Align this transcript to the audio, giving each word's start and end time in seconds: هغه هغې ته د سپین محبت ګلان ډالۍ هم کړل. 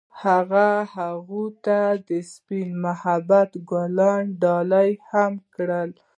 هغه 0.23 0.67
هغې 0.95 1.45
ته 1.65 1.79
د 2.07 2.09
سپین 2.31 2.67
محبت 2.85 3.51
ګلان 3.69 4.23
ډالۍ 4.41 4.89
هم 5.09 5.33
کړل. 5.55 5.89